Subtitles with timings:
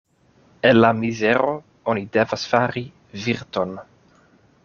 [0.69, 1.51] El la mizero
[1.93, 2.85] oni devas fari
[3.27, 3.79] virton.